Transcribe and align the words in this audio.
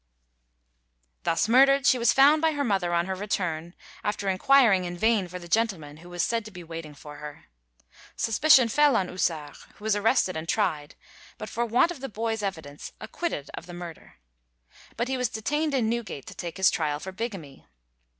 Thus 1.25 1.47
murdered 1.47 1.85
she 1.85 1.99
was 1.99 2.11
found 2.11 2.41
by 2.41 2.53
her 2.53 2.63
mother 2.63 2.91
on 2.91 3.05
her 3.05 3.13
return, 3.13 3.75
after 4.03 4.29
inquiring 4.29 4.83
in 4.85 4.97
vain 4.97 5.27
for 5.27 5.37
the 5.37 5.47
gentleman 5.47 5.97
who 5.97 6.09
was 6.09 6.23
said 6.23 6.43
to 6.45 6.49
be 6.49 6.63
waiting 6.63 6.95
for 6.95 7.17
her. 7.17 7.45
Suspicion 8.15 8.67
fell 8.67 8.95
on 8.95 9.09
Houssart, 9.09 9.57
who 9.75 9.83
was 9.83 9.95
arrested 9.95 10.35
and 10.35 10.49
tried, 10.49 10.95
but 11.37 11.49
for 11.49 11.67
want 11.67 11.91
of 11.91 11.99
the 11.99 12.09
boy's 12.09 12.41
evidence 12.41 12.93
acquitted 12.99 13.51
of 13.53 13.67
the 13.67 13.75
murder. 13.75 14.15
But 14.97 15.07
he 15.07 15.17
was 15.17 15.29
detained 15.29 15.75
in 15.75 15.87
Newgate 15.87 16.25
to 16.25 16.33
take 16.33 16.57
his 16.57 16.71
trial 16.71 16.99
for 16.99 17.11
bigamy. 17.11 17.67